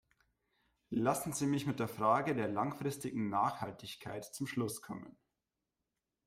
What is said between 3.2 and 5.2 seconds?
Nachhaltigkeit zum Schluss kommen.